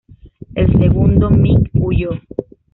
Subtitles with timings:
[0.55, 2.09] El segundo MiG huyó.